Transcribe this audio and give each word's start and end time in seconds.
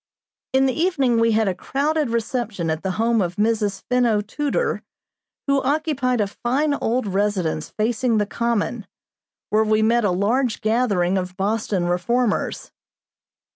In 0.51 0.65
the 0.65 0.73
evening 0.73 1.19
we 1.19 1.33
had 1.33 1.47
a 1.47 1.53
crowded 1.53 2.09
reception 2.09 2.71
at 2.71 2.81
the 2.81 2.93
home 2.97 3.21
of 3.21 3.35
Mrs. 3.35 3.83
Fenno 3.87 4.21
Tudor, 4.21 4.81
who 5.45 5.61
occupied 5.61 6.19
a 6.19 6.25
fine 6.25 6.73
old 6.73 7.05
residence 7.05 7.69
facing 7.69 8.17
the 8.17 8.25
Common, 8.25 8.87
where 9.51 9.63
we 9.63 9.83
met 9.83 10.03
a 10.03 10.09
large 10.09 10.61
gathering 10.61 11.19
of 11.19 11.37
Boston 11.37 11.85
reformers. 11.85 12.71